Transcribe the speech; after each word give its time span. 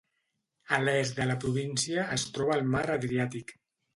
A 0.77 0.79
l'est 0.85 1.19
de 1.19 1.27
la 1.31 1.35
província, 1.43 2.07
es 2.17 2.25
troba 2.39 2.57
el 2.61 2.65
Mar 2.77 2.85
Adriàtic. 2.97 3.57